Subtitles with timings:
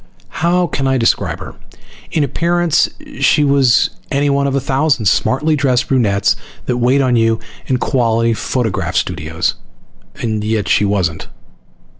[0.41, 1.53] How can I describe her?
[2.11, 6.35] In appearance she was anyone of a thousand smartly dressed brunettes
[6.65, 9.53] that wait on you in quality photograph studios,
[10.15, 11.27] and yet she wasn't.